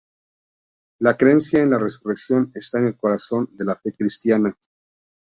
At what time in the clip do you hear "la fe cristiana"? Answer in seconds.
3.65-4.57